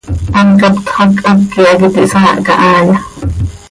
¿Hant 0.35 0.53
captxö 0.61 0.93
hac 0.97 1.13
háqui 1.27 1.61
hac 1.69 1.81
iti 1.87 2.01
hsaahca 2.09 2.53
haaya? 2.61 2.97